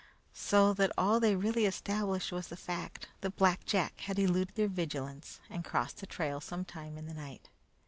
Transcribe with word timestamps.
So 0.33 0.73
that 0.73 0.91
all 0.97 1.19
they 1.19 1.35
really 1.35 1.67
established 1.67 2.31
was 2.31 2.47
the 2.47 2.57
fact 2.57 3.09
that 3.19 3.35
Black 3.35 3.67
Jack 3.67 3.99
had 3.99 4.17
eluded 4.17 4.55
their 4.55 4.67
vigilance 4.67 5.39
and 5.47 5.63
crossed 5.63 5.97
the 5.97 6.07
trail 6.07 6.41
some 6.41 6.65
time 6.65 6.97
in 6.97 7.05
the 7.05 7.13
night. 7.13 7.49